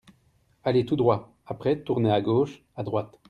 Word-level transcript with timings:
Allez 0.63 0.83
tout 0.83 0.95
droit! 0.95 1.35
Après 1.45 1.79
tournez 1.79 2.09
à 2.09 2.21
gauche/ 2.21 2.63
à 2.75 2.81
droite! 2.81 3.19